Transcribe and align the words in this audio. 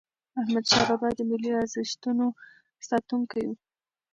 احمدشاه 0.39 0.85
بابا 0.89 1.09
د 1.15 1.19
ملي 1.29 1.51
ارزښتونو 1.61 2.25
ساتونکی 2.87 3.43
و. 3.47 3.51